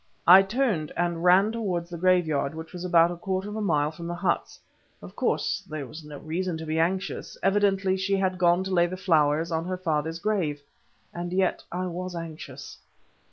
I 0.25 0.41
turned 0.41 0.91
and 0.97 1.23
ran 1.23 1.51
towards 1.51 1.91
the 1.91 1.97
graveyard, 1.99 2.55
which 2.55 2.73
was 2.73 2.83
about 2.83 3.11
a 3.11 3.15
quarter 3.15 3.49
of 3.49 3.55
a 3.55 3.61
mile 3.61 3.91
from 3.91 4.07
the 4.07 4.15
huts. 4.15 4.59
Of 4.99 5.15
course 5.15 5.61
there 5.69 5.85
was 5.85 6.03
no 6.03 6.17
reason 6.17 6.57
to 6.57 6.65
be 6.65 6.79
anxious—evidently 6.79 7.97
she 7.97 8.17
had 8.17 8.39
gone 8.39 8.63
to 8.63 8.73
lay 8.73 8.87
the 8.87 8.97
flowers 8.97 9.51
on 9.51 9.65
her 9.65 9.77
father's 9.77 10.17
grave. 10.17 10.59
And 11.13 11.31
yet 11.31 11.63
I 11.71 11.85
was 11.85 12.15
anxious. 12.15 12.79